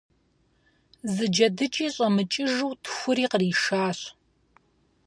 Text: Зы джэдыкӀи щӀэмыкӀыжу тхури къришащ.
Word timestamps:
Зы 1.13 1.25
джэдыкӀи 1.33 1.87
щӀэмыкӀыжу 1.93 2.71
тхури 2.83 3.25
къришащ. 3.31 3.99